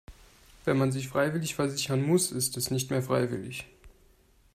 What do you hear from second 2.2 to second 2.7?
ist